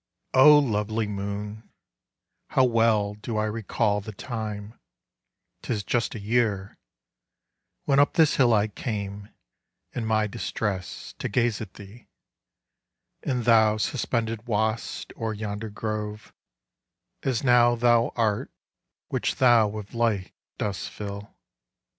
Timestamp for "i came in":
8.51-10.07